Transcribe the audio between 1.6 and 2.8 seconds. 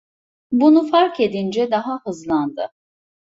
daha hızlandı.